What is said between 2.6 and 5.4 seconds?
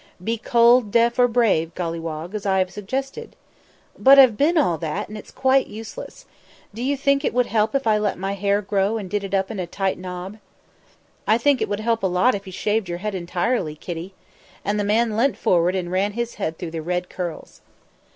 suggested." "But I've been all that, and it's